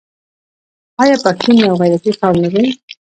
[1.01, 2.65] آیا پښتون یو غیرتي قوم نه دی؟